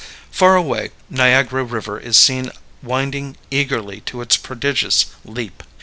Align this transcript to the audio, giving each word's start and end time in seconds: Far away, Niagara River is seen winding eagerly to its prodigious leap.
Far 0.31 0.55
away, 0.55 0.89
Niagara 1.11 1.63
River 1.63 1.99
is 1.99 2.17
seen 2.17 2.49
winding 2.81 3.37
eagerly 3.51 4.01
to 4.07 4.21
its 4.23 4.35
prodigious 4.35 5.05
leap. 5.23 5.61